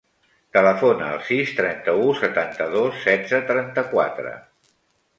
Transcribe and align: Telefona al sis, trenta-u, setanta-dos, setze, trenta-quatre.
Telefona 0.55 1.09
al 1.17 1.21
sis, 1.27 1.53
trenta-u, 1.61 2.09
setanta-dos, 2.23 3.01
setze, 3.07 3.45
trenta-quatre. 3.55 4.37